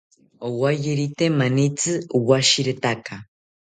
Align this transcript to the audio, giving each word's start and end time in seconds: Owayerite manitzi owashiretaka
Owayerite 0.47 1.25
manitzi 1.37 1.93
owashiretaka 2.17 3.13